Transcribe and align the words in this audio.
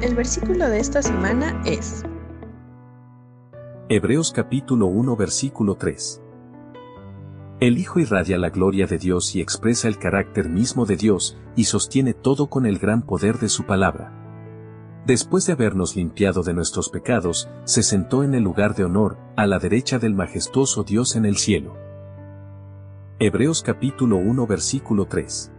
El 0.00 0.14
versículo 0.14 0.68
de 0.68 0.78
esta 0.78 1.02
semana 1.02 1.60
es 1.66 2.04
Hebreos 3.88 4.30
capítulo 4.30 4.86
1 4.86 5.16
versículo 5.16 5.74
3. 5.74 6.22
El 7.58 7.78
Hijo 7.78 7.98
irradia 7.98 8.38
la 8.38 8.50
gloria 8.50 8.86
de 8.86 8.96
Dios 8.96 9.34
y 9.34 9.40
expresa 9.40 9.88
el 9.88 9.98
carácter 9.98 10.48
mismo 10.48 10.86
de 10.86 10.96
Dios, 10.96 11.36
y 11.56 11.64
sostiene 11.64 12.14
todo 12.14 12.48
con 12.48 12.64
el 12.64 12.78
gran 12.78 13.02
poder 13.02 13.38
de 13.40 13.48
su 13.48 13.64
palabra. 13.64 14.12
Después 15.04 15.46
de 15.46 15.54
habernos 15.54 15.96
limpiado 15.96 16.44
de 16.44 16.54
nuestros 16.54 16.90
pecados, 16.90 17.48
se 17.64 17.82
sentó 17.82 18.22
en 18.22 18.36
el 18.36 18.44
lugar 18.44 18.76
de 18.76 18.84
honor, 18.84 19.18
a 19.34 19.48
la 19.48 19.58
derecha 19.58 19.98
del 19.98 20.14
majestuoso 20.14 20.84
Dios 20.84 21.16
en 21.16 21.24
el 21.24 21.38
cielo. 21.38 21.76
Hebreos 23.18 23.64
capítulo 23.64 24.18
1 24.18 24.46
versículo 24.46 25.06
3. 25.06 25.50